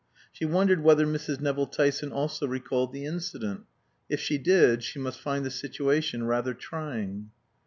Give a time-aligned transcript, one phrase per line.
[0.31, 1.41] She wondered whether Mrs.
[1.41, 3.67] Nevill Tyson also recalled the incident.
[4.09, 7.29] If she did she must find the situation rather trying.